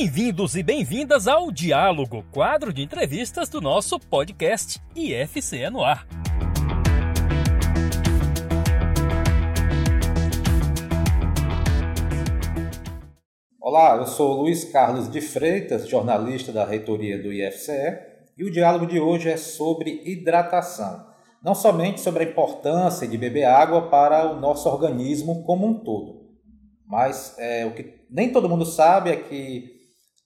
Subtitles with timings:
[0.00, 6.06] Bem-vindos e bem-vindas ao Diálogo, quadro de entrevistas do nosso podcast IFCE no Ar.
[13.60, 17.98] Olá, eu sou Luiz Carlos de Freitas, jornalista da reitoria do IFCE,
[18.36, 21.08] e o diálogo de hoje é sobre hidratação.
[21.42, 26.24] Não somente sobre a importância de beber água para o nosso organismo como um todo,
[26.86, 29.77] mas é, o que nem todo mundo sabe é que,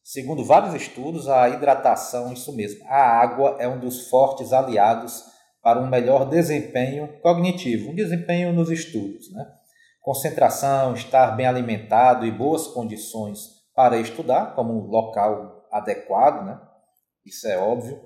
[0.03, 5.25] segundo vários estudos, a hidratação, isso mesmo, a água é um dos fortes aliados
[5.63, 9.33] para um melhor desempenho cognitivo, um desempenho nos estudos.
[9.33, 9.47] Né?
[10.01, 16.61] Concentração, estar bem alimentado e boas condições para estudar, como um local adequado, né?
[17.25, 18.01] isso é óbvio,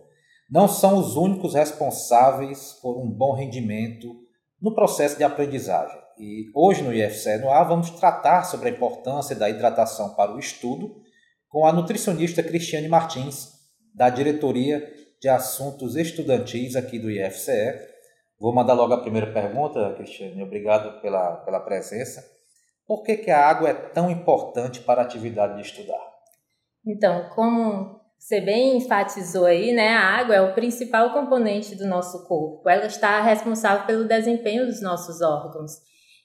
[0.51, 4.15] não são os únicos responsáveis por um bom rendimento
[4.61, 5.99] no processo de aprendizagem.
[6.19, 10.39] E hoje no IFCE no ar vamos tratar sobre a importância da hidratação para o
[10.39, 11.06] estudo
[11.57, 13.55] com a nutricionista Cristiane Martins,
[13.95, 17.81] da Diretoria de Assuntos Estudantis aqui do IFCE.
[18.39, 20.43] Vou mandar logo a primeira pergunta, Cristiane.
[20.43, 22.23] Obrigado pela, pela presença.
[22.87, 25.99] Por que, que a água é tão importante para a atividade de estudar?
[26.87, 29.95] Então, como você bem enfatizou aí, né?
[29.95, 32.69] A água é o principal componente do nosso corpo.
[32.69, 35.73] Ela está responsável pelo desempenho dos nossos órgãos.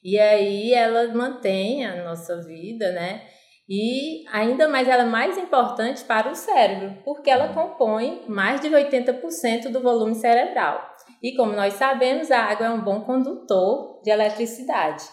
[0.04, 3.22] E aí ela mantém a nossa vida, né?
[3.70, 8.70] E ainda mais ela é mais importante para o cérebro, porque ela compõe mais de
[8.70, 10.82] 80% do volume cerebral.
[11.22, 15.04] E como nós sabemos, a água é um bom condutor de eletricidade.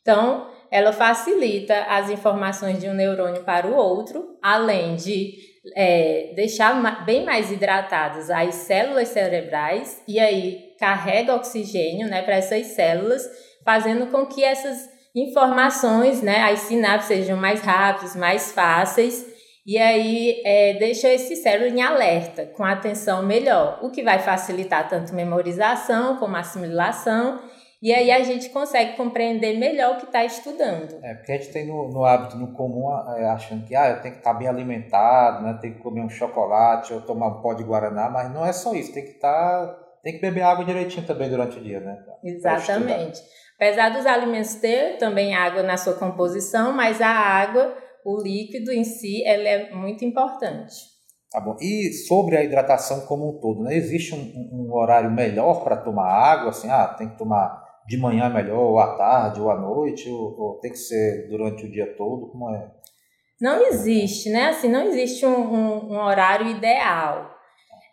[0.00, 5.34] Então, ela facilita as informações de um neurônio para o outro, além de
[5.76, 12.66] é, deixar bem mais hidratadas as células cerebrais e aí carrega oxigênio né, para essas
[12.68, 13.22] células
[13.64, 19.26] fazendo com que essas informações, né, as sinapses sejam mais rápidas, mais fáceis,
[19.64, 24.88] e aí é, deixa esse cérebro em alerta, com atenção melhor, o que vai facilitar
[24.88, 27.40] tanto memorização como assimilação,
[27.80, 30.98] e aí a gente consegue compreender melhor o que está estudando.
[31.02, 34.00] É, porque a gente tem no, no hábito, no comum, é, achando que ah, eu
[34.00, 37.42] tenho que estar tá bem alimentado, né, tem que comer um chocolate ou tomar um
[37.42, 40.42] pó de guaraná, mas não é só isso, tem que estar, tá, tem que beber
[40.42, 41.98] água direitinho também durante o dia, né?
[42.24, 43.20] Exatamente.
[43.62, 47.72] Apesar dos alimentos ter também água na sua composição, mas a água,
[48.04, 50.74] o líquido em si, ela é muito importante.
[51.30, 51.56] Tá bom.
[51.60, 53.76] E sobre a hidratação como um todo, né?
[53.76, 56.50] existe um, um horário melhor para tomar água?
[56.50, 60.36] Assim, ah, tem que tomar de manhã melhor, ou à tarde, ou à noite, ou,
[60.36, 62.32] ou tem que ser durante o dia todo?
[62.32, 62.68] Como é?
[63.40, 64.48] Não existe, né?
[64.48, 67.31] Assim, não existe um, um, um horário ideal.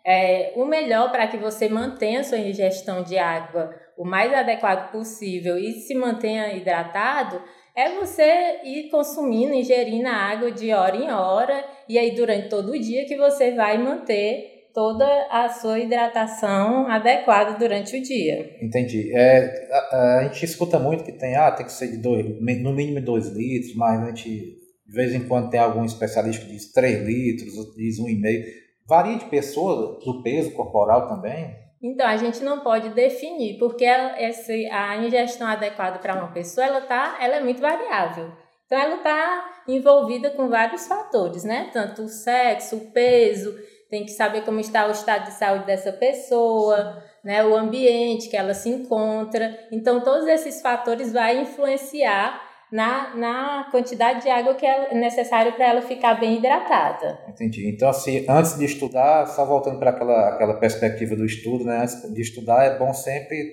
[0.04, 5.58] É, o melhor para que você mantenha sua ingestão de água o mais adequado possível
[5.58, 7.42] e se mantenha hidratado
[7.76, 12.72] é você ir consumindo, ingerindo a água de hora em hora e aí durante todo
[12.72, 18.56] o dia que você vai manter toda a sua hidratação adequada durante o dia.
[18.62, 19.10] Entendi.
[19.14, 22.72] É, a, a, gente escuta muito que tem, ah, tem que ser de dois, no
[22.72, 26.72] mínimo 2 litros, mas a gente de vez em quando tem algum especialista que diz
[26.72, 28.44] 3 litros, diz 1,5.
[28.90, 31.56] Varia de pessoa, do peso corporal também?
[31.80, 36.80] Então, a gente não pode definir, porque essa, a ingestão adequada para uma pessoa, ela,
[36.80, 38.32] tá, ela é muito variável.
[38.66, 41.70] Então, ela está envolvida com vários fatores, né?
[41.72, 43.56] Tanto o sexo, o peso,
[43.88, 47.46] tem que saber como está o estado de saúde dessa pessoa, né?
[47.46, 49.56] O ambiente que ela se encontra.
[49.70, 55.68] Então, todos esses fatores vão influenciar na, na quantidade de água que é necessário para
[55.68, 57.18] ela ficar bem hidratada.
[57.28, 57.68] Entendi.
[57.68, 61.78] Então, assim, antes de estudar, só voltando para aquela, aquela perspectiva do estudo, né?
[61.78, 63.52] Antes de estudar, é bom sempre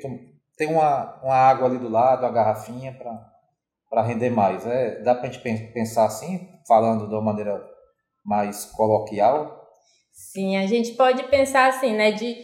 [0.55, 2.95] ter uma, uma água ali do lado, uma garrafinha
[3.89, 4.65] para render mais.
[4.65, 7.59] É, dá para a gente pensar assim, falando de uma maneira
[8.23, 9.65] mais coloquial?
[10.11, 12.11] Sim, a gente pode pensar assim, né?
[12.11, 12.35] De,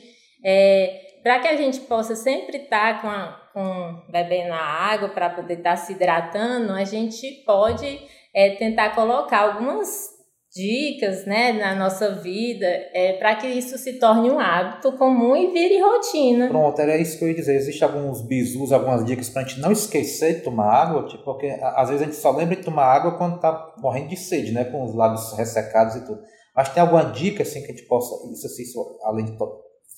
[0.43, 5.09] é, para que a gente possa sempre estar tá com a com bebendo a água
[5.09, 8.01] para poder estar tá se hidratando, a gente pode
[8.33, 10.11] é, tentar colocar algumas
[10.55, 15.51] dicas né, na nossa vida é, para que isso se torne um hábito comum e
[15.51, 16.47] vire rotina.
[16.47, 17.55] Pronto, era isso que eu ia dizer.
[17.55, 21.47] Existem alguns bisus, algumas dicas para a gente não esquecer de tomar água, tipo, porque
[21.47, 24.63] às vezes a gente só lembra de tomar água quando está morrendo de sede, né,
[24.65, 26.21] com os lábios ressecados e tudo.
[26.55, 28.63] Mas tem alguma dica assim que a gente possa, isso assim,
[29.03, 29.35] além de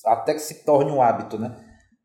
[0.04, 1.56] até que se torne um hábito, né?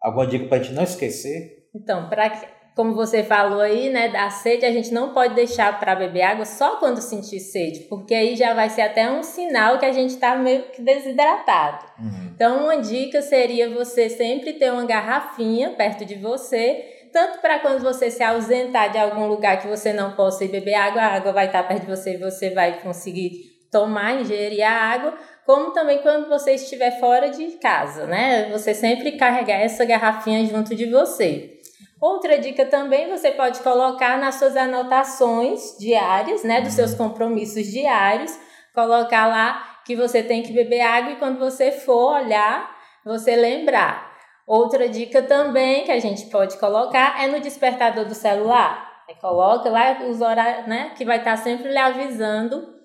[0.02, 1.68] Alguma dica para a gente não esquecer?
[1.74, 2.30] Então, para
[2.76, 6.46] como você falou aí, né, da sede, a gente não pode deixar para beber água
[6.46, 10.12] só quando sentir sede, porque aí já vai ser até um sinal que a gente
[10.12, 11.86] está meio que desidratado.
[12.00, 12.32] Uhum.
[12.34, 17.82] Então, uma dica seria você sempre ter uma garrafinha perto de você, tanto para quando
[17.82, 21.34] você se ausentar de algum lugar que você não possa ir beber água, a água
[21.34, 25.14] vai estar perto de você e você vai conseguir tomar, ingerir a água,
[25.46, 28.50] como também quando você estiver fora de casa, né?
[28.52, 31.58] Você sempre carregar essa garrafinha junto de você.
[32.00, 38.38] Outra dica também você pode colocar nas suas anotações diárias, né, dos seus compromissos diários,
[38.74, 42.76] colocar lá que você tem que beber água e quando você for olhar,
[43.06, 44.12] você lembrar.
[44.48, 48.90] Outra dica também que a gente pode colocar é no despertador do celular.
[49.20, 52.81] Coloca lá os horários, né, que vai estar sempre lhe avisando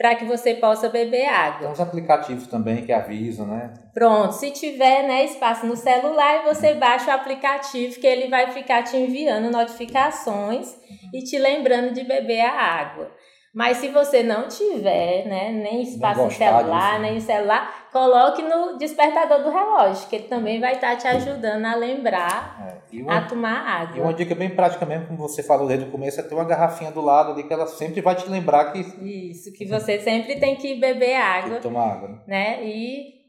[0.00, 1.58] para que você possa beber água.
[1.58, 3.74] Tem uns aplicativos também que avisam, né?
[3.92, 8.82] Pronto, se tiver né, espaço no celular, você baixa o aplicativo que ele vai ficar
[8.82, 10.74] te enviando notificações
[11.12, 13.10] e te lembrando de beber a água.
[13.52, 17.02] Mas se você não tiver, né, nem espaço no celular, disso.
[17.02, 21.74] nem celular, coloque no despertador do relógio, que ele também vai estar te ajudando a
[21.74, 23.98] lembrar é, uma, a tomar água.
[23.98, 26.44] E uma dica bem prática mesmo, como você falou desde o começo, é ter uma
[26.44, 30.38] garrafinha do lado ali que ela sempre vai te lembrar que Isso, que você sempre
[30.38, 31.56] tem que beber água.
[31.56, 32.22] Que tomar água.
[32.28, 32.64] Né?
[32.64, 33.20] E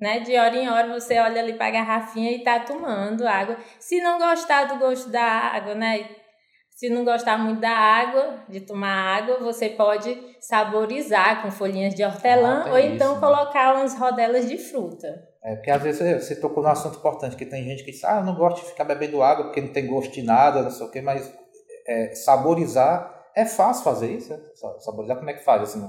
[0.00, 3.58] né, de hora em hora você olha ali para a garrafinha e está tomando água.
[3.78, 6.06] Se não gostar do gosto da água, né,
[6.80, 12.02] se não gostar muito da água, de tomar água, você pode saborizar com folhinhas de
[12.02, 13.20] hortelã ah, ou então né?
[13.20, 15.28] colocar umas rodelas de fruta.
[15.44, 18.20] É, porque às vezes você tocou num assunto importante, que tem gente que diz, ah,
[18.20, 20.86] eu não gosto de ficar bebendo água porque não tem gosto de nada, não sei
[20.86, 21.30] o quê, mas
[21.86, 24.32] é, saborizar, é fácil fazer isso?
[24.32, 24.38] É?
[24.78, 25.86] Saborizar, como é que faz assim?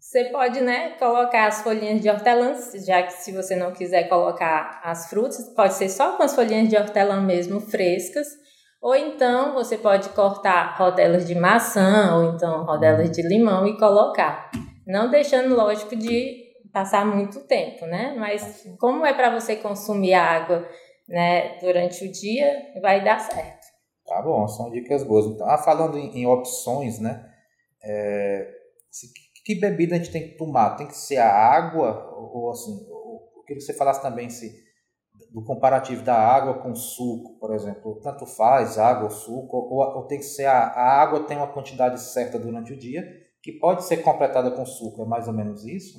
[0.00, 4.80] Você pode, né, colocar as folhinhas de hortelã, já que se você não quiser colocar
[4.82, 8.40] as frutas, pode ser só com as folhinhas de hortelã mesmo, frescas,
[8.82, 14.50] ou então você pode cortar rodelas de maçã ou então rodelas de limão e colocar.
[14.84, 16.42] Não deixando, lógico, de
[16.72, 18.16] passar muito tempo, né?
[18.18, 20.68] Mas como é para você consumir água
[21.08, 23.66] né, durante o dia, vai dar certo.
[24.04, 25.26] Tá bom, são dicas boas.
[25.26, 27.24] Então, ah, falando em, em opções, né?
[27.84, 28.50] É,
[29.44, 30.76] que bebida a gente tem que tomar?
[30.76, 32.12] Tem que ser a água?
[32.16, 34.52] Ou, ou assim, o que você falasse também se
[35.32, 40.06] do comparativo da água com suco, por exemplo, tanto faz água ou suco, ou, ou
[40.06, 43.02] tem que ser a, a, água tem uma quantidade certa durante o dia,
[43.42, 45.98] que pode ser completada com suco, é mais ou menos isso?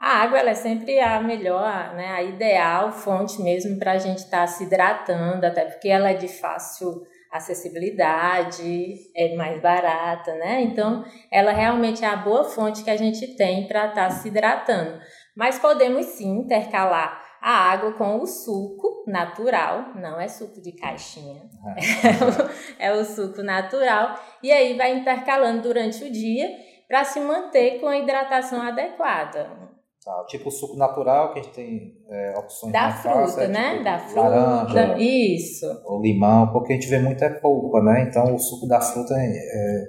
[0.00, 4.18] A água ela é sempre a melhor, né, a ideal fonte mesmo para a gente
[4.18, 10.62] estar tá se hidratando, até porque ela é de fácil acessibilidade, é mais barata, né?
[10.62, 14.28] Então, ela realmente é a boa fonte que a gente tem para estar tá se
[14.28, 15.00] hidratando.
[15.36, 21.42] Mas podemos sim intercalar a água com o suco natural, não é suco de caixinha,
[21.76, 26.48] é, o, é o suco natural, e aí vai intercalando durante o dia
[26.88, 29.50] para se manter com a hidratação adequada.
[30.02, 33.72] Tá, tipo o suco natural, que a gente tem é, opções da fruta, né?
[33.72, 35.66] Tipo da fruta, laranja, isso.
[35.84, 38.06] Ou limão, porque a gente vê muito é polpa, né?
[38.08, 39.84] Então o suco da fruta é, é,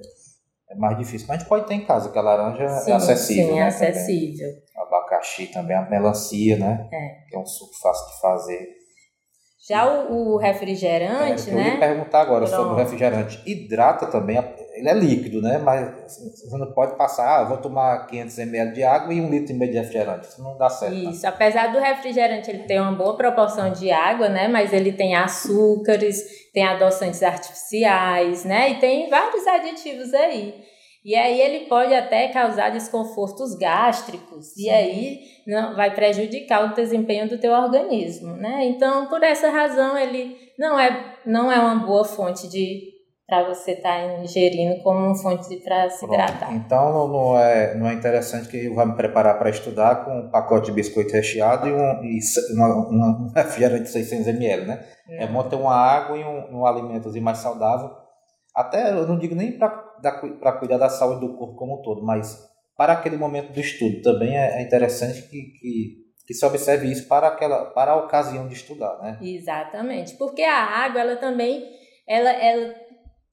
[0.72, 1.28] é mais difícil.
[1.28, 3.46] Mas a gente pode ter em casa, que a laranja é sim, é acessível.
[3.46, 4.48] Sim, né, é acessível.
[4.50, 4.75] Também
[5.26, 6.88] abacaxi também, a melancia, né?
[6.92, 7.30] É.
[7.30, 8.76] Que é um suco fácil de fazer.
[9.68, 11.68] Já o, o refrigerante, é, né?
[11.70, 12.56] Eu ia perguntar agora Pronto.
[12.56, 13.42] sobre o refrigerante.
[13.48, 14.38] Hidrata também,
[14.76, 15.58] ele é líquido, né?
[15.58, 19.56] Mas você não pode passar, ah, vou tomar 500 ml de água e um litro
[19.56, 20.28] e meio de refrigerante.
[20.28, 20.94] Isso não dá certo.
[20.94, 21.10] Né?
[21.10, 24.48] Isso, apesar do refrigerante ele ter uma boa proporção de água, né?
[24.48, 26.24] Mas ele tem açúcares,
[26.54, 28.70] tem adoçantes artificiais, né?
[28.70, 30.75] E tem vários aditivos aí.
[31.06, 34.64] E aí ele pode até causar desconfortos gástricos Sim.
[34.64, 38.66] e aí não vai prejudicar o desempenho do teu organismo, né?
[38.66, 42.96] Então, por essa razão, ele não é, não é uma boa fonte de
[43.28, 46.54] para você estar tá ingerindo como uma fonte para se hidratar.
[46.54, 50.20] Então não, não, é, não é interessante que eu vá me preparar para estudar com
[50.20, 52.20] um pacote de biscoito recheado e um, e
[52.54, 54.86] uma, uma, um refrigerante de 600 ml, né?
[55.08, 55.24] Não.
[55.24, 57.90] É bom ter uma água e um, um alimento mais saudável.
[58.56, 59.85] Até eu não digo nem para
[60.40, 64.02] para cuidar da saúde do corpo como um todo, mas para aquele momento do estudo
[64.02, 65.96] também é, é interessante que, que,
[66.28, 69.18] que se observe isso para, aquela, para a ocasião de estudar, né?
[69.22, 71.64] Exatamente, porque a água ela também
[72.08, 72.76] ela, ela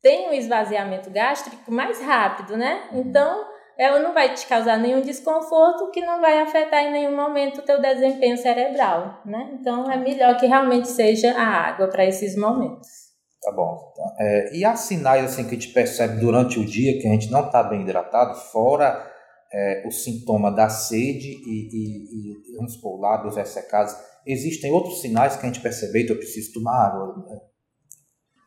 [0.01, 2.89] tem um esvaziamento gástrico mais rápido, né?
[2.93, 3.01] Uhum.
[3.01, 7.59] Então ela não vai te causar nenhum desconforto que não vai afetar em nenhum momento
[7.59, 9.51] o teu desempenho cerebral, né?
[9.55, 13.12] Então é melhor que realmente seja a água para esses momentos.
[13.43, 13.91] Tá bom.
[13.93, 17.11] Então, é, e há sinais assim, que a gente percebe durante o dia que a
[17.11, 19.11] gente não está bem hidratado, fora
[19.53, 23.95] é, o sintoma da sede e, e, e vamos supor, lábios ressecados,
[24.25, 27.27] existem outros sinais que a gente percebe que eu preciso tomar água?
[27.29, 27.41] Né?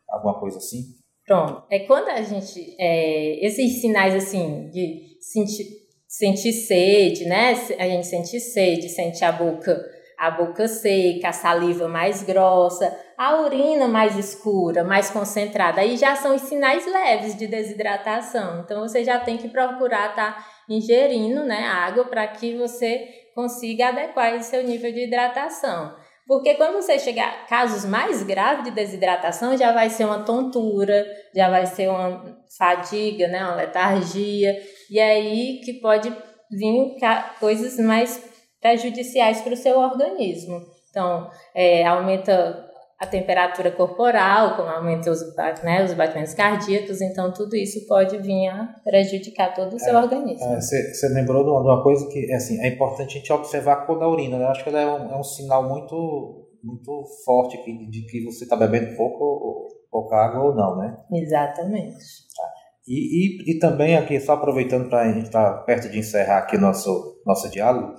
[0.10, 0.96] Alguma coisa assim?
[1.26, 1.64] Pronto.
[1.70, 2.76] É quando a gente.
[2.80, 5.66] É, esses sinais assim de sentir,
[6.08, 7.52] sentir sede, né?
[7.78, 9.84] A gente sente sede, sente a boca
[10.18, 15.82] a boca seca, a saliva mais grossa, a urina mais escura, mais concentrada.
[15.82, 18.62] Aí já são os sinais leves de desidratação.
[18.62, 23.90] Então você já tem que procurar estar tá ingerindo né, água para que você consiga
[23.90, 25.96] adequar esse seu nível de hidratação.
[26.28, 31.06] Porque quando você chegar a casos mais graves de desidratação, já vai ser uma tontura,
[31.36, 36.12] já vai ser uma fadiga, né, uma letargia, e aí que pode
[36.50, 36.96] vir
[37.40, 38.35] coisas mais
[38.66, 40.60] prejudiciais para o seu organismo.
[40.90, 42.66] Então, é, aumenta
[43.00, 45.20] a temperatura corporal, como aumenta os,
[45.64, 50.02] né, os batimentos cardíacos, então tudo isso pode vir a prejudicar todo o seu é,
[50.02, 50.56] organismo.
[50.56, 54.00] Você é, lembrou de uma coisa que assim, é importante a gente observar a cor
[54.00, 54.46] da urina, né?
[54.46, 58.24] Eu acho que ela é um, é um sinal muito, muito forte de, de que
[58.24, 60.98] você está bebendo pouco, pouca água ou não, né?
[61.12, 61.98] Exatamente.
[62.36, 62.44] Tá.
[62.88, 66.40] E, e, e também aqui, só aproveitando para a gente estar tá perto de encerrar
[66.40, 67.94] aqui nosso, nosso diálogo,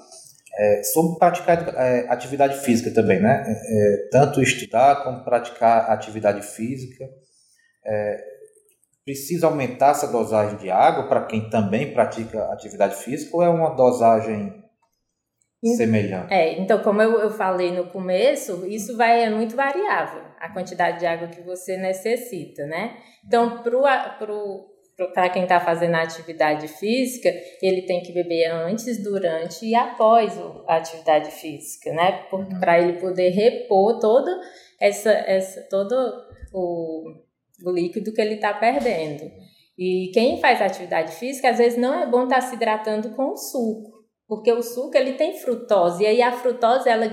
[0.58, 3.44] é, sobre praticar é, atividade física também, né?
[3.46, 7.04] É, é, tanto estudar como praticar atividade física.
[7.84, 8.36] É,
[9.04, 13.70] precisa aumentar essa dosagem de água para quem também pratica atividade física ou é uma
[13.76, 14.64] dosagem
[15.76, 16.32] semelhante?
[16.32, 20.98] É, então, como eu, eu falei no começo, isso vai é muito variável, a quantidade
[20.98, 22.96] de água que você necessita, né?
[23.24, 24.75] Então, para o
[25.12, 27.28] para quem está fazendo a atividade física,
[27.60, 32.24] ele tem que beber antes, durante e após a atividade física, né?
[32.58, 34.40] Para ele poder repor toda
[34.80, 35.94] essa, essa todo
[36.52, 37.04] o,
[37.64, 39.30] o líquido que ele está perdendo.
[39.78, 43.32] E quem faz atividade física, às vezes não é bom estar tá se hidratando com
[43.32, 47.06] o suco, porque o suco ele tem frutose e aí a frutose ela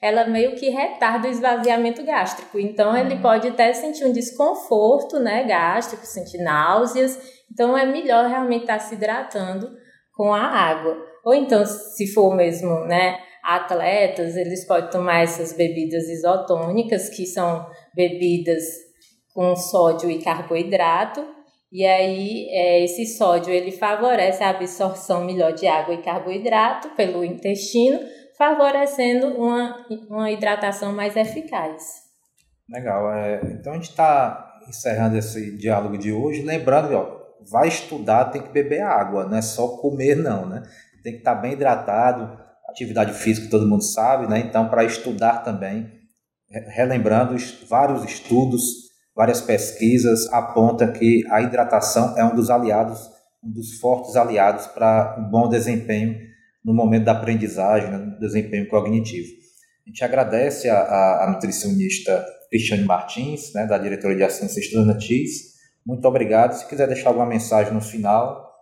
[0.00, 2.58] ela meio que retarda o esvaziamento gástrico.
[2.58, 3.22] Então, ele uhum.
[3.22, 7.18] pode até sentir um desconforto né, gástrico, sentir náuseas.
[7.52, 9.68] Então, é melhor realmente estar se hidratando
[10.14, 10.96] com a água.
[11.24, 17.66] Ou então, se for mesmo né, atletas, eles podem tomar essas bebidas isotônicas, que são
[17.94, 18.64] bebidas
[19.34, 21.24] com sódio e carboidrato.
[21.72, 27.24] E aí, é, esse sódio ele favorece a absorção melhor de água e carboidrato pelo
[27.24, 28.00] intestino,
[28.38, 32.04] favorecendo uma, uma hidratação mais eficaz.
[32.70, 33.12] Legal.
[33.12, 37.18] É, então a gente está encerrando esse diálogo de hoje, lembrando, ó,
[37.50, 40.62] vai estudar, tem que beber água, não é só comer não, né?
[41.02, 44.38] Tem que estar tá bem hidratado, atividade física todo mundo sabe, né?
[44.38, 45.90] Então para estudar também,
[46.68, 47.34] relembrando
[47.68, 48.62] vários estudos,
[49.16, 53.10] várias pesquisas apontam que a hidratação é um dos aliados,
[53.42, 56.27] um dos fortes aliados para um bom desempenho
[56.68, 59.28] no momento da aprendizagem, né, no desempenho cognitivo.
[59.86, 65.54] A gente agradece a, a, a nutricionista Cristiane Martins, né, da diretoria de assistência estudantis.
[65.84, 66.52] Muito obrigado.
[66.52, 68.54] Se quiser deixar alguma mensagem no final,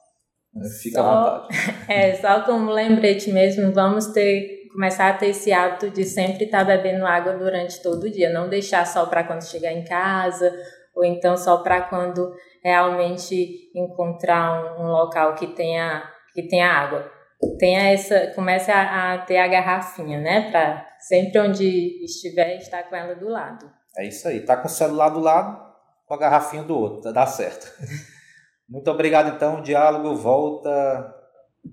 [0.55, 1.77] né, fica só, à vontade.
[1.91, 6.63] É, só como lembrete mesmo, vamos ter começar a ter esse hábito de sempre estar
[6.63, 10.53] bebendo água durante todo o dia, não deixar só para quando chegar em casa
[10.95, 12.33] ou então só para quando
[12.63, 17.16] realmente encontrar um, um local que tenha que tenha água
[17.59, 20.51] tenha essa, comece a, a ter a garrafinha, né?
[20.51, 23.71] Para sempre onde estiver, estar com ela do lado.
[23.97, 24.41] É isso aí.
[24.41, 25.59] Tá com o celular do lado,
[26.07, 27.73] com a garrafinha do outro, dá certo.
[28.69, 29.61] Muito obrigado, então.
[29.61, 31.15] O diálogo volta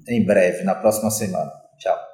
[0.08, 1.52] em breve, na próxima semana.
[1.78, 2.13] Tchau.